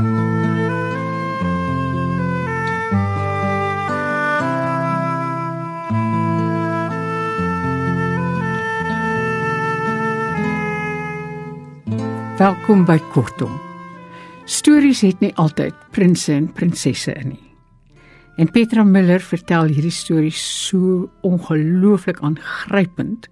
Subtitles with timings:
[0.00, 0.08] Welkom
[12.88, 13.52] by Kortom.
[14.48, 17.44] Stories het nie altyd prinses en prinsesse in nie.
[18.40, 23.28] En Petra Miller vertel hierdie storie so ongelooflik aangrypend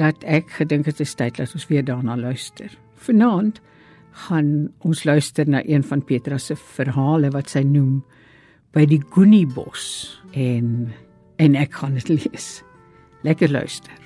[0.00, 2.72] dat ek gedink het dit is tyd dat ons weer daarna luister.
[2.96, 3.60] Vanaand
[4.14, 8.02] gaan ons luister na een van Petra se verhale wat sy noem
[8.74, 10.92] by die Goeniebos en
[11.42, 12.62] en ek gaan dit lees.
[13.26, 14.04] Lekker luister.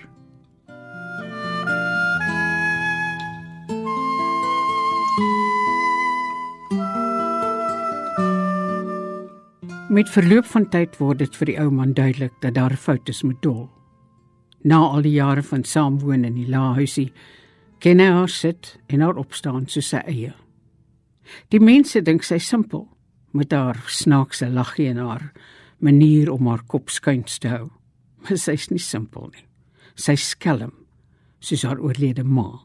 [9.88, 13.08] Met verloop van tyd word dit vir die ou man duidelik dat daar 'n fout
[13.08, 13.68] is met Dol.
[14.62, 17.12] Na al die jare van saamwoon in die laahuisie,
[17.80, 20.34] ken hy haar sit en haar opstaan soos sy eie.
[21.52, 22.86] Die mense dink sy simpel
[23.36, 25.30] met haar snaakse laggie en haar
[25.78, 27.68] manier om haar kop skuins te hou.
[28.24, 29.44] Maar sy's nie simpel nie.
[29.94, 30.74] Sy's skelm
[31.38, 32.64] soos haar oorlede ma.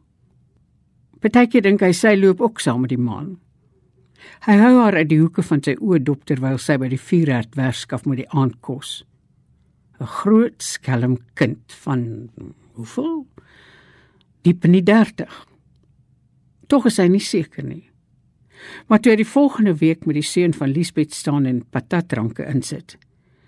[1.22, 3.36] Partykeer dink hy sy loop ook saam met die maan.
[4.48, 7.56] Hy hou haar uit die hoeke van sy oë dop terwyl sy by die vuurherd
[7.60, 9.04] werskaf met die aandkos.
[10.00, 12.30] 'n Groot skelm kind van
[12.76, 13.28] hoeveel?
[14.44, 15.32] Diep in die 30.
[16.68, 17.86] Tog is hy nie seker nie.
[18.88, 22.98] Maar toe hy die volgende week met die seun van Liesbeth staan en patatranke insit,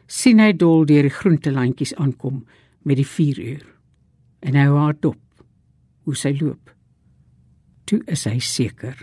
[0.08, 2.46] sien hy dol deur die groentelandjies aankom
[2.88, 3.68] met die 4 uur.
[4.46, 5.20] En hy hou haar dop
[6.06, 6.72] hoe sy loop.
[7.90, 8.96] Toe is hy seker.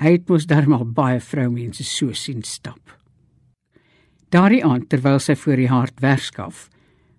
[0.00, 2.96] Hy het mos darmal baie vroumense so sien stap.
[4.30, 6.68] Daardie aand terwyl sy voor die hart werskaf,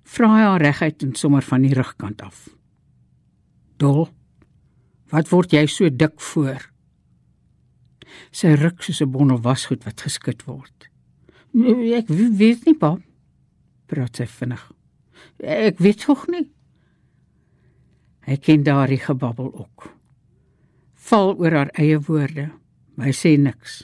[0.03, 2.49] vra hy haar reguit en sommer van die rugkant af.
[3.81, 4.09] "Dol,
[5.11, 6.67] wat word jy so dik voor?"
[8.31, 10.89] Sy ruk soos 'n bondel wasgoed wat geskit word.
[11.55, 12.97] "Ek weet nie, pa,"
[13.87, 14.71] praat sy vinnig.
[15.39, 16.51] "Ek weet tog nie."
[18.27, 20.01] Hy ken daardie gebabbel ook
[21.11, 22.49] val oor haar eie woorde,
[22.95, 23.81] maar hy sê niks.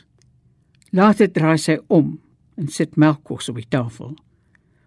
[0.96, 2.16] Later draai sy om
[2.58, 4.16] en sit melkkos op die tafel,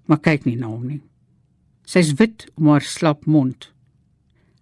[0.08, 1.00] maar kyk nie na hom nie.
[1.86, 3.70] Sy's wit om haar slap mond.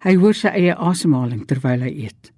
[0.03, 2.31] Hy hoor sy eie asemhaling terwyl hy eet.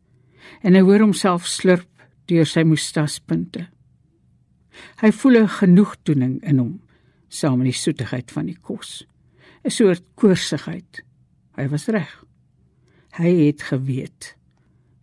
[0.65, 1.89] En hy hoor homself slurp
[2.29, 3.67] deur sy mustaspunte.
[5.01, 6.81] Hy voel 'n genoegdoening in hom,
[7.29, 9.05] saam met die soetigheid van die kos,
[9.63, 11.03] 'n soort koorsigheid.
[11.57, 12.23] Hy was reg.
[13.11, 14.35] Hy het geweet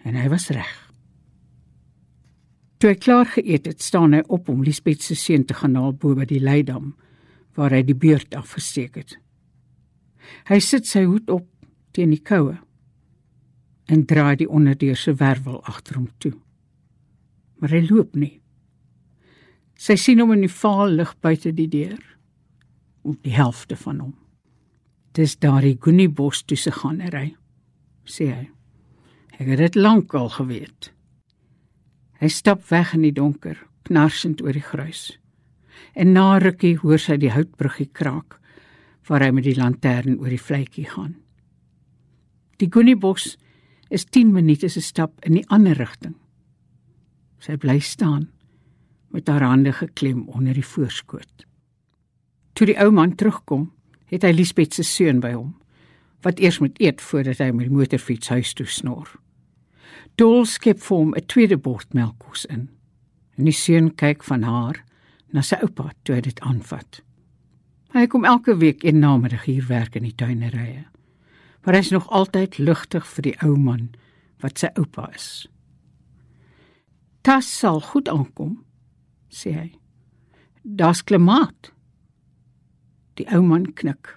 [0.04, 0.88] en hy was reg.
[2.78, 5.92] Toe hy klaar geëet het, staan hy op om Liesbeth se seun te gaan haal
[5.92, 6.94] bo by die leidam
[7.54, 9.16] waar hy die beurt afgesteek het.
[10.46, 11.46] Hy sit sy hoed op
[11.98, 12.54] teen die koue
[13.91, 16.34] en draai die onderdeur se wervel agter hom toe.
[17.59, 18.36] Maar hy loop nie.
[19.78, 21.98] Sy sien hom in die vaal lig buite die deur
[23.03, 24.14] op die helfte van hom.
[25.16, 27.32] Dis daardie Goeniebos toe se gaan hy
[28.08, 28.47] sê hy.
[29.38, 30.91] Ek het dit lank al geweet.
[32.19, 35.19] Hy stap weg in die donker, knarsend oor die gruis.
[35.94, 38.38] En na rukkie hoor sy die houtbruggie kraak
[39.08, 41.19] waar hy met die lantern oor die vletjie gaan.
[42.58, 43.36] Die Goeniebos
[43.88, 46.16] is 10 minute se stap in die ander rigting.
[47.38, 48.26] Sy bly staan
[49.14, 51.46] met haar hande geklem onder die voorskoot.
[52.58, 53.70] Toe die ou man terugkom,
[54.10, 55.54] het hy Liesbeth se seun by hom
[56.26, 59.06] wat eers moet eet voordat hy met die motorfiets huis toe snor.
[60.19, 62.69] Dol skep vir hom 'n tweede bord melkkos in.
[63.38, 64.82] En die seun kyk van haar
[65.32, 67.02] na sy oupa toe hy dit aanvat.
[67.94, 70.84] Hy kom elke week een namiddag hier werk in die tuinerye.
[71.64, 73.88] Maar hy is nog altyd lugtig vir die ou man
[74.42, 75.48] wat sy oupa is.
[77.26, 78.60] Tas sal goed aankom,
[79.28, 79.69] sê hy.
[80.62, 81.72] Das klimaat.
[83.19, 84.14] Die ou man knik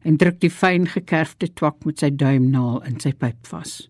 [0.00, 3.82] en druk die fyn gekerfde twak met sy duimnaal in sy pyp vas.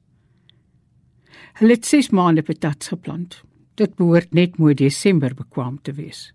[1.61, 3.41] Hulle het 6 maande patats geplant.
[3.79, 6.31] Dit behoort net mooi Desember bekwam te wees.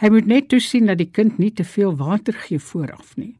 [0.00, 3.34] Hy moet net toesien dat die kind nie te veel water gee vooraf nie.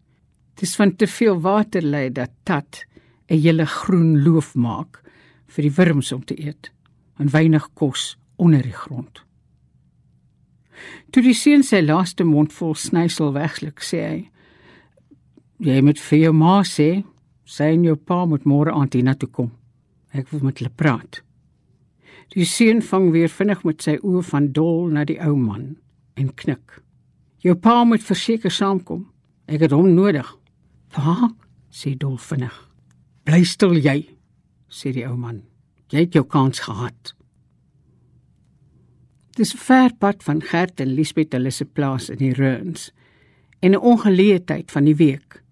[0.60, 2.84] Dis van te veel water lei dat tat
[3.28, 5.02] 'n hele groen loof maak
[5.46, 6.70] vir die wurms om te eet
[7.18, 9.24] en weinig kos onder die grond.
[11.10, 14.30] Toe die seun sy laaste mondvol snysel wegsluk, sê hy:
[15.58, 17.04] "Jy moet vir jou ma sê,
[17.44, 19.52] sy en jou pa moet môre aand hiernatoe kom."
[20.12, 21.22] Ek wil met hulle praat.
[22.34, 25.76] Die seun vang weer vinnig met sy oë van dol na die ou man
[26.16, 26.82] en knik.
[27.38, 29.06] Jou pa moet verseker saamkom.
[29.46, 30.36] Ek het hom nodig.
[30.94, 31.32] Pa,
[31.74, 32.54] sê dol vinnig.
[33.26, 33.98] Bly stil jy,
[34.70, 35.42] sê die ou man.
[35.90, 37.14] Jy het jou kans gehad.
[39.34, 42.92] Dis 'n ver pad van Gert en Liesbeth hulle se plaas in die Reuns
[43.60, 45.42] en 'n ongeleë tyd van die week.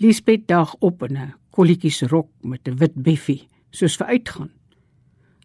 [0.00, 4.50] Liesbeth dag op in 'n kolletjies rok met 'n wit beffie, soos vir uitgaan.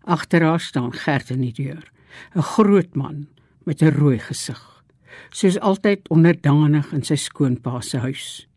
[0.03, 1.91] Agter haar staan Gert in die deur,
[2.35, 3.27] 'n groot man
[3.65, 4.83] met 'n rooi gesig,
[5.29, 8.48] soos altyd onderdanig in sy skoonpa se huis.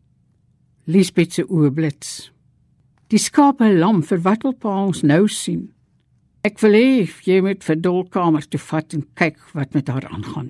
[0.83, 2.09] Liesbeth se oë blits.
[3.07, 5.69] Die skape lam vir wat wil pa ons nou sien?
[6.43, 6.87] Ek wil hê
[7.23, 10.49] jy moet vir dolkamer toe vat en kyk wat met haar aangaan.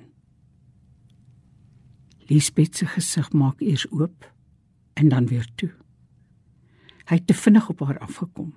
[2.26, 4.26] Liesbeth se gesig maak eers oop
[4.98, 5.70] en dan weer toe.
[7.06, 8.50] Hy het te vinnig op haar afgekom.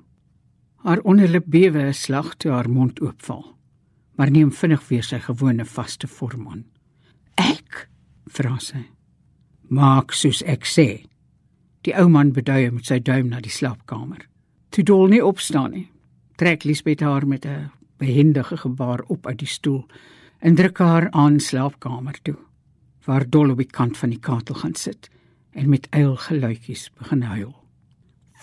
[0.82, 3.54] Haar onderlip bewe 'n slag toe haar mond oopval,
[4.16, 6.66] maar neem vinnig weer sy gewone vaste vorm aan.
[7.36, 7.90] "Ek?"
[8.26, 8.90] vra sy.
[9.70, 11.06] "Maak soos ek sê."
[11.88, 14.26] Die ou man beduie met sy duim na die slaapkamer.
[14.76, 15.86] Toe dol nie opstaan nie.
[16.36, 19.86] Trek Liesbeth haar met 'n behendige gebaar op uit die stoel
[20.40, 22.36] en druk haar aan slaapkamer toe,
[23.06, 25.10] waar dol op die kant van die katel gaan sit
[25.52, 27.56] en met eilgeluitjies begin huil.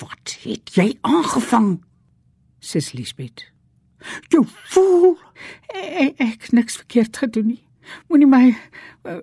[0.01, 1.85] "Wat het jy aangevang?"
[2.59, 3.53] sis Liesbeth.
[4.29, 5.19] "Jy fool!
[5.69, 7.65] Ek, ek niks verkeerd gedoen nie.
[8.09, 8.57] Moenie my
[9.05, 9.21] uh...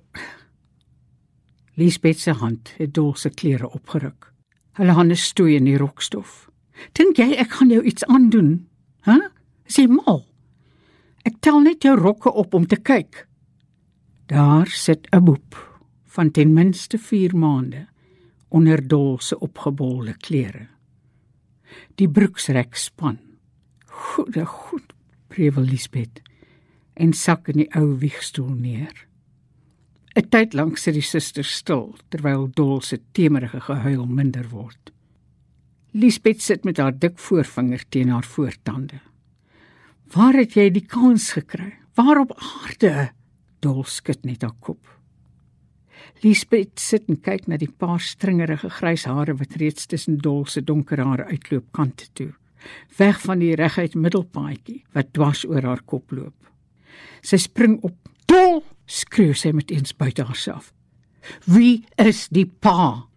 [1.75, 4.33] Liesbeth se hand het dol se klere opgeruk.
[4.79, 6.49] Hulle hande stoei in die rokstof.
[6.93, 8.67] "Dink jy ek gaan jou iets aandoen?
[9.01, 9.11] Hæ?
[9.11, 9.29] Huh?
[9.67, 10.25] Sê mal.
[11.25, 13.27] Ek tel net jou rokke op om te kyk."
[14.27, 17.87] Daar sit 'n boep van ten minste 4 maande
[18.49, 20.67] onder dol se opgebolde klere.
[21.95, 23.19] Die broeksrek span
[23.91, 24.93] Goeie goed,
[25.27, 26.21] prevel Lisbeth
[26.93, 29.07] en sak in die ou wiegstoel neer.
[30.21, 34.91] 'n Tyd lank sit die suster stil terwyl Dol se temerige gehuil minder word.
[35.93, 38.99] Lisbeth sit met haar dik voorvinger teen haar voortande.
[40.13, 41.73] "Waar het jy die kans gekry?
[41.95, 43.11] Waar op aarde?"
[43.59, 44.87] Dol skud net haar kop.
[46.21, 50.61] Lisbeth sit en kyk na die paar stringerige grys hare wat reeds tussen Dol se
[50.61, 52.33] donker hare uitloop kante toe
[52.97, 56.35] weg van die reguit middelpaadjie wat dwars oor haar kop loop.
[57.21, 57.95] Sy spring op.
[58.25, 60.73] "Dol!" Skreeu sy met eens buite haarself.
[61.45, 63.07] "Wie is die pa?"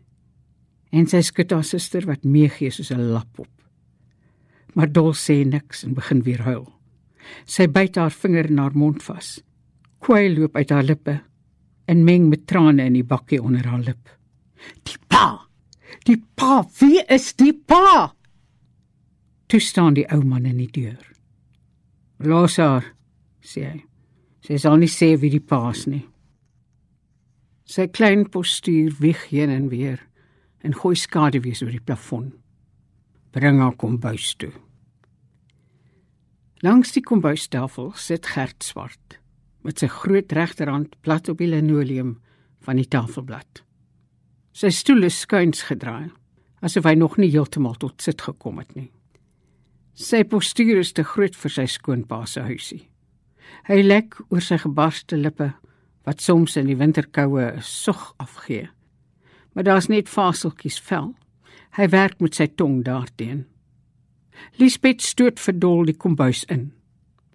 [0.93, 3.51] En sy skud haar suster wat meegee soos 'n lap op.
[4.75, 6.73] Maar Dol sê niks en begin weer huil.
[7.47, 9.41] Sy byt haar vinger in haar mond vas.
[9.99, 11.21] Kwyl loop uit haar lippe
[11.87, 14.09] en meng met trane in die bakkie onder haar lip.
[14.83, 15.47] "Die pa!
[16.05, 16.65] Die pa!
[16.81, 18.15] Wie is die pa?"
[19.47, 21.13] Toe staan die ou man in die deur.
[22.19, 22.95] "Los haar,"
[23.41, 23.85] sê hy.
[24.45, 26.05] "Sy sal nie sê wie die paas nie."
[27.65, 30.01] Sy klein postuur wieg heen en weer
[30.61, 32.33] en gooi skaduwees oor die plafon.
[33.33, 34.53] "Bring haar kombuis toe."
[36.63, 39.19] Langs die kombuistafel sit Gert Swart
[39.65, 42.19] met sy groot regterhand plat op die linoleum
[42.65, 43.63] van die tafelblad.
[44.53, 46.11] Sy stoel is skuins gedraai,
[46.65, 48.91] asof hy nog nie heeltemal tot sit gekom het nie.
[49.95, 52.83] Sy postuur is te groot vir sy skoonpa se huisie.
[53.69, 55.53] Hy lek oor sy gebarste lippe
[56.05, 58.69] wat soms in die winterkoue 'n sug afgee.
[59.53, 61.15] Maar daar's net faseltjies vel.
[61.77, 63.47] Hy werk met sy tong daarteen.
[64.59, 66.73] Lisbeth stoot verdol die kombuis in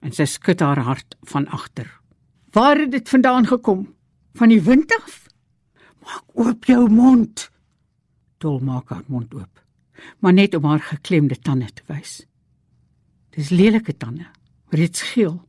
[0.01, 1.89] en sy skud haar hart van agter.
[2.51, 3.95] Waar het dit vandaan gekom?
[4.33, 5.27] Van die wind af?
[5.99, 7.49] Maak oop jou mond.
[8.37, 9.59] Dol maak haar mond oop,
[10.19, 12.25] maar net om haar geklemde tande te wys.
[13.35, 14.25] Dis lelike tande,
[14.71, 15.41] reeds geel.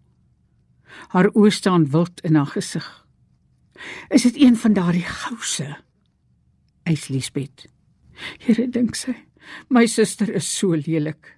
[1.14, 2.87] Haar oë staan wild in haar gesig.
[4.11, 5.76] Is dit een van daardie gouse?
[6.82, 7.66] Eis Liesbeth.
[8.44, 9.14] Here dink sy,
[9.68, 11.37] my suster is so lelik.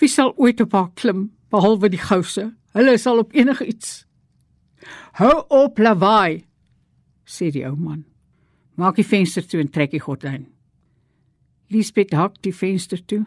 [0.00, 2.52] Wie sal ooit op haar klim behalwe die gouse?
[2.74, 4.04] Hulle sal op enigiets.
[5.20, 6.44] Hou op lawaai,
[7.24, 8.04] sê die ou man.
[8.74, 10.48] Maak die venster toe en trek die gordyn.
[11.70, 13.22] Liesbeth hak die venster toe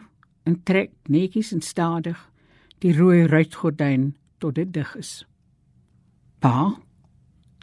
[0.48, 2.20] en trek netjies en stadig
[2.84, 5.24] die rooi ruitgordyn tot dit dig is.
[6.42, 6.78] Pa,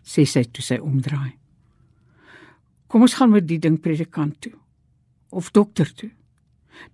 [0.03, 1.35] sê sy toe sy omdraai.
[2.91, 4.53] Kom ons gaan met die ding predikant toe
[5.35, 6.11] of dokter toe.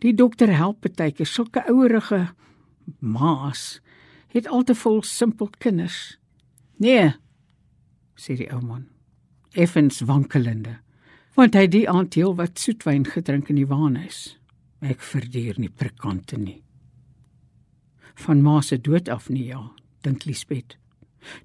[0.02, 2.32] Die dokter help partykeer sulke ouerige
[3.00, 3.82] maas
[4.34, 6.18] het al te vol simpel kinders.
[6.82, 7.12] Nee,
[8.16, 8.88] sê die ou man.
[9.54, 10.78] Effens wankelende,
[11.36, 14.38] want hy die aand heel wat soetwyn gedrink in die waanhuis.
[14.82, 16.62] Ek verduur nie predikante nie
[18.22, 19.62] van ma se dood af nie ja
[20.06, 20.78] dink Liesbeth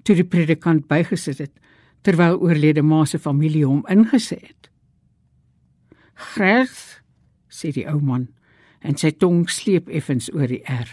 [0.03, 1.55] toe die predikant bygesit het
[2.07, 4.71] terwyl oorlede ma se familie hom ingesê het
[6.35, 7.01] gres
[7.49, 8.29] sê die ou man
[8.81, 10.89] en sy tong sleep effens oor die r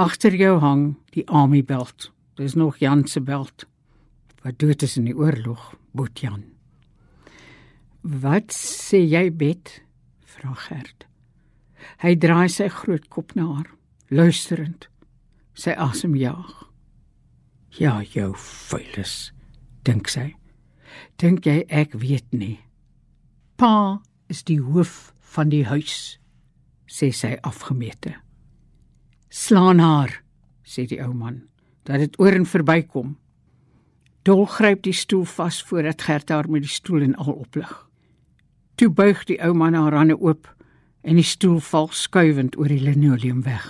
[0.00, 3.66] agter jou hang die army belt Dis nog Jan se beld.
[4.42, 6.44] Wat dood is in die oorlog, Boet Jan.
[8.00, 9.82] Wat sê jy, Bet?
[10.24, 11.06] vra Gert.
[12.02, 13.68] Hy draai sy groot kop na haar,
[14.08, 14.88] luisterend.
[15.54, 16.71] Sy asem jaag.
[17.78, 19.32] Ja, jou vuilis,
[19.86, 20.34] dink sy.
[21.16, 22.58] Dink jy ek weet nie?
[23.56, 26.18] Pa is die hoof van die huis,
[26.84, 28.18] sê sy afgemete.
[29.32, 30.18] Slaan haar,
[30.68, 31.46] sê die ou man,
[31.88, 33.16] dat dit oor en verbykom.
[34.28, 37.72] Dol gryp die stoel vas voordat Gert haar met die stoel en al oplig.
[38.76, 40.46] Toe buig die ou man haar hande oop
[41.02, 43.64] en die stoel val skuivend oor die linoleum weg.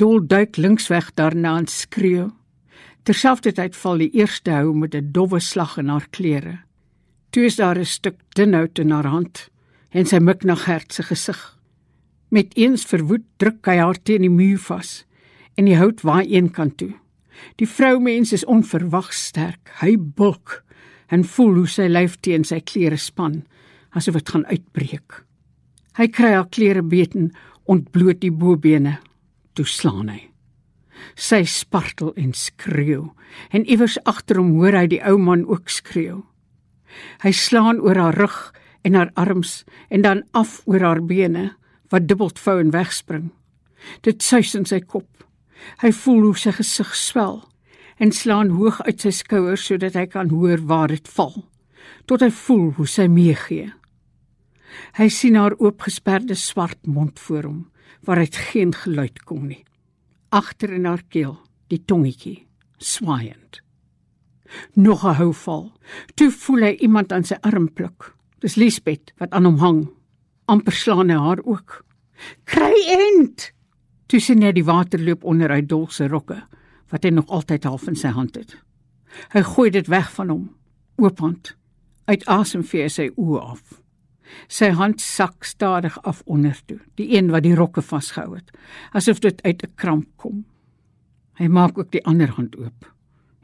[0.00, 2.30] Dol duik linksweg daarna en skreeu.
[3.08, 6.58] Terselfdertyd val die eerste hou met 'n dowwe slag in haar klere.
[7.30, 9.48] Toe is daar 'n stuk dun hout in haar hand
[9.90, 11.58] en sy mik na Gert se gesig.
[12.30, 15.04] Met eens verwoed druk hy haar teen die muur vas
[15.56, 16.94] en die hout waai een kant toe.
[17.56, 19.70] Die vroumens is onverwags sterk.
[19.80, 20.64] Hy bulk
[21.08, 23.44] en voel hoe sy lyf teen sy klere span
[23.90, 25.24] asof dit gaan uitbreek.
[25.96, 27.32] Hy kry haar klere beten,
[27.64, 28.98] ontbloot die bobene,
[29.54, 30.29] toe slaan hy.
[31.14, 33.10] Sy spartel en skreeu
[33.54, 36.22] en iewers agter hom hoor hy die ou man ook skreeu.
[37.22, 38.38] Hy slaan oor haar rug
[38.82, 41.50] en haar arms en dan af oor haar bene
[41.90, 43.30] wat dubbeld vou en wegspring.
[44.02, 45.08] Dit suis in sy kop.
[45.82, 47.40] Hy voel hoe sy gesig swel
[48.00, 51.34] en slaan hoog uit sy skouers sodat hy kan hoor waar dit val.
[52.08, 53.68] Tot hy voel hoe sy meegee.
[54.96, 57.60] Hy sien haar oopgesperde swart mond voor hom
[58.08, 59.64] waaruit geen geluid kom nie.
[60.30, 61.34] Agter in haar keel,
[61.66, 62.46] die tongetjie,
[62.78, 63.62] swaaiend.
[64.74, 65.72] Nog 'n houval.
[66.14, 68.14] Toe voel hy iemand aan sy arm pluk.
[68.38, 69.88] Dis Liesbet wat aan hom hang.
[70.50, 71.84] amper slaan hy haar ook.
[72.44, 73.52] Kry end.
[74.06, 76.42] Toe sien net die water loop onder hy dolse rokke
[76.90, 78.56] wat hy nog altyd half in sy hand het.
[79.30, 80.56] Hy gooi dit weg van hom,
[80.98, 81.54] oophand.
[82.10, 83.62] Uit asem vee sy oë af.
[84.48, 88.50] Sy hand sak stadig af onder toe, die een wat die rokke vasgehou het,
[88.92, 90.44] asof dit uit 'n kramp kom.
[91.38, 92.92] Hy maak ook die ander hand oop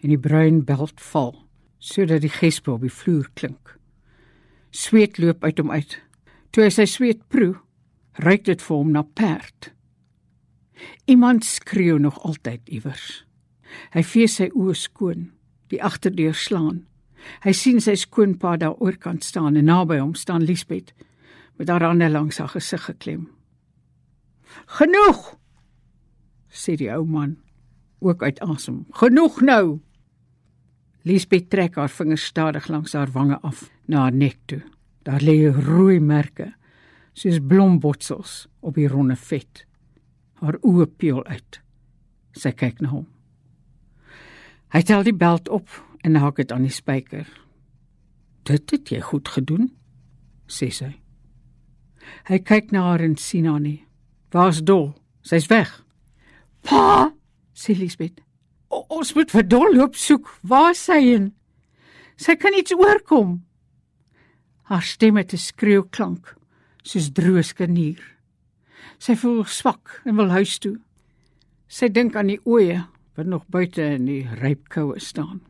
[0.02, 1.46] en die bruin beld val
[1.78, 3.78] sodat die gespe op die vloer klink.
[4.70, 6.00] Sweet loop uit hom uit.
[6.50, 7.54] Toe hy sy sweet proe,
[8.12, 9.72] ruik dit vir hom na perd.
[11.06, 13.24] Iemand skreeu nog altyd iewers.
[13.92, 15.30] Hy vee sy oë skoon,
[15.72, 16.84] die agterdeur slaan.
[17.44, 20.92] Hy sien sy skoonpa daar oorkant staan en naby hom staan Liesbet
[21.56, 23.26] met haar hande langs haar gesig geklem.
[24.78, 25.36] Genoeg,
[26.48, 27.36] sê die ou man,
[28.00, 28.84] ook uit asem.
[28.90, 29.80] Genoeg nou.
[31.06, 34.62] Liesbet trek haar vingers stadig langs haar wange af na haar nek toe.
[35.06, 36.52] Daar lê rooi merke
[37.16, 39.64] soos blombotsels op die ronde vet.
[40.42, 41.60] Haar oë peel uit.
[42.36, 43.06] Sy kyk na hom.
[44.74, 45.70] Hy tel die beld op
[46.06, 47.26] en hak dit aan die spyker.
[48.44, 49.72] "Dit het jy goed gedoen,"
[50.46, 51.00] sê sy.
[52.28, 53.84] Hy kyk na haar en sien haar nie.
[54.30, 54.94] "Waar's Dol?
[55.22, 55.84] Sy's weg."
[56.62, 57.12] "Pa,"
[57.54, 58.20] sê Lisbeth.
[58.68, 60.38] "Ons moet vir Dol loop soek.
[60.42, 61.34] Waar is sy heen?
[62.16, 63.44] Sy kan iets oorkom."
[64.62, 66.36] Haar stem het 'n skreeu klank,
[66.82, 68.16] soos droë skanier.
[68.98, 70.78] Sy voel swak en wil huis toe.
[71.68, 72.86] Sy dink aan die oeye
[73.16, 75.40] wat nog buite in die rypkoue staan.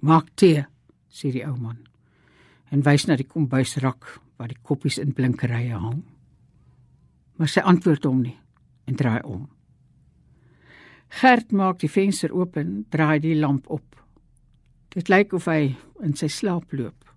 [0.00, 0.64] Maak tee,
[1.10, 1.78] sê die ou man
[2.70, 4.06] en wys na die kombuisrak
[4.38, 6.04] waar die koppies in blinkerye hang.
[7.36, 8.36] Maar sy antwoord hom nie
[8.88, 9.48] en draai om.
[11.20, 13.98] Gert maak die venster oop en draai die lamp op.
[14.94, 17.10] Dit lyk of hy in sy slaap loop.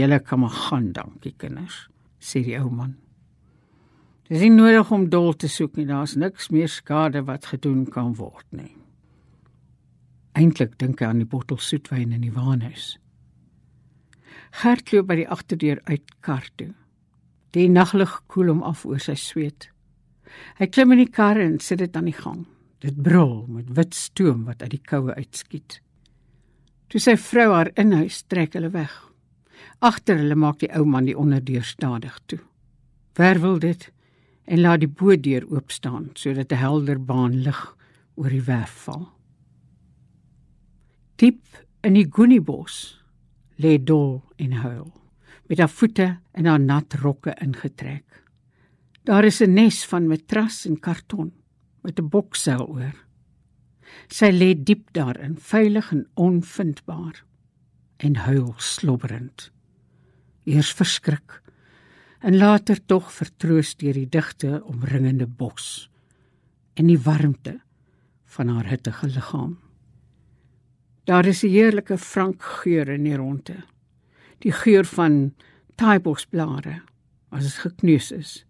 [0.00, 1.86] Julle kan maar gaan, dankie kinders,
[2.20, 2.96] sê die ou man.
[4.28, 8.14] Dis nie nodig om dol te soek nie, daar's niks meer skade wat gedoen kan
[8.18, 8.72] word nie.
[10.34, 12.96] Eintlik dink hy aan die bottel soetwyn in die waanhuis.
[14.62, 16.72] Gert loop by die agterdeur uit kar toe.
[17.54, 19.68] Die naglig koel hom af oor sy sweet.
[20.58, 22.44] Hy klim in die kar en sit dit aan die gang.
[22.82, 25.78] Dit brul met wit stoom wat uit die koue uitskiet.
[26.90, 28.92] Toe sy vrou haar inhuis trek hulle weg.
[29.78, 32.40] Agter hulle maak die ou man die onderdeur stadig toe.
[33.18, 33.88] Werwel dit
[34.44, 37.76] en laat die boodeur oop staan sodat 'n helder baan lig
[38.16, 39.13] oor die werf val.
[41.16, 41.42] Diep
[41.86, 42.98] in die goeniebos
[43.62, 44.88] lê dol en huil
[45.46, 48.22] met haar voete in haar nat rokke ingetrek.
[49.04, 51.32] Daar is 'n nes van matras en karton
[51.82, 52.96] met 'n bokseil oor.
[54.08, 57.24] Sy lê diep daarin, veilig en onvindbaar
[57.96, 59.50] en huil slobberend.
[60.44, 61.42] Eers verskrik
[62.20, 65.90] en later tog vertroos deur die digte omringende bos
[66.74, 67.60] en die warmte
[68.24, 69.63] van haar hittige liggaam.
[71.04, 73.56] Daar is 'n heerlike frank geur in die ronde.
[74.38, 75.34] Die geur van
[75.74, 76.82] taaibosblare
[77.28, 78.46] as dit gekneus is.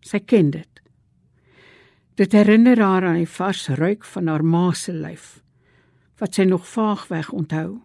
[0.00, 0.80] Sy ken dit.
[2.14, 5.42] Dit herinner haar aan die vars ruik van haar ma se lyf
[6.18, 7.80] wat sy nog vaagweg onthou.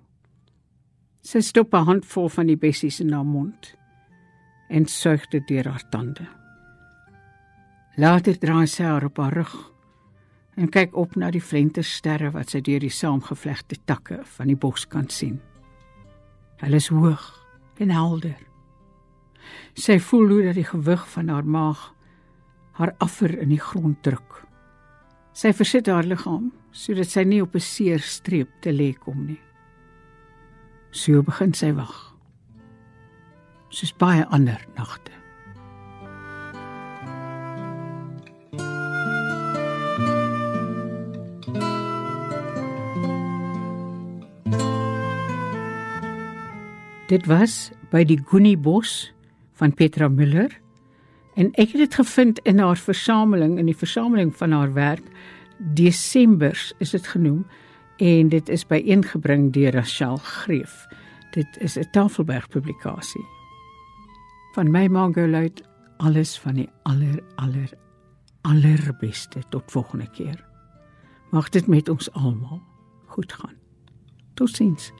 [1.21, 3.75] Sy stop 'n handvol van die bessies in haar mond
[4.69, 6.27] en suig dit deur haar tande.
[7.95, 9.68] Later draai sy haar op haar rug
[10.59, 14.83] en kyk op na die flentersterre wat sy deur die saamgevlegte takke van die bos
[14.91, 15.37] kan sien.
[16.59, 17.27] Hulle is hoog
[17.79, 18.35] en helder.
[19.79, 21.85] Sy voel hoe dat die gewig van haar maag
[22.79, 24.41] haar affer in die grond druk.
[25.35, 29.41] Sy versit haar liggaam sodat sy nie op 'n seer streep te lê kom nie.
[30.91, 32.15] So begin sy wag.
[33.69, 35.18] Soos baie ander nagte.
[47.09, 49.09] Dit was by die Goenie Bos
[49.57, 50.51] van Petra Müller
[51.33, 55.07] en ek het dit gevind in haar versameling in die versameling van haar werk
[55.57, 57.41] Desembers is dit genoem
[57.97, 60.85] en dit is byeengebring deur Rachel Greef.
[61.33, 63.25] Dit is 'n Tafelberg publikasie.
[64.53, 65.63] Van my Mongoluit
[65.97, 67.69] alles van die aller aller
[68.41, 70.45] allerbeste tot volgende keer.
[71.31, 72.61] Mag dit met ons almal
[73.05, 73.57] goed gaan.
[74.33, 74.93] Totsiens.